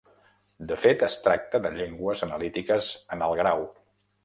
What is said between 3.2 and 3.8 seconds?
alt grau.